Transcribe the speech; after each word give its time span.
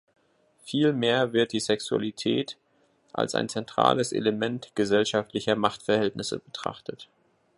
Vielmehr 0.63 1.31
wird 1.31 1.53
die 1.53 1.59
Sexualität 1.59 2.57
als 3.13 3.35
ein 3.35 3.49
zentrales 3.49 4.13
Element 4.13 4.71
gesellschaftlicher 4.73 5.55
Machtverhältnisse 5.55 6.39
betrachtet. 6.39 7.07